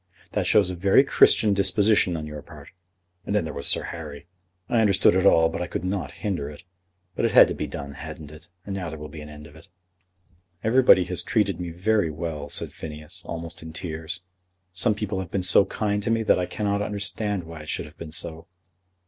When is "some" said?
14.73-14.95